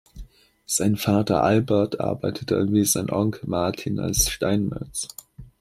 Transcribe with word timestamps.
Sein 0.65 0.95
Vater 0.95 1.43
Albert 1.43 1.99
arbeitete 1.99 2.65
wie 2.73 2.85
sein 2.85 3.11
Onkel 3.11 3.47
Martin 3.47 3.99
als 3.99 4.31
Steinmetz. 4.31 5.07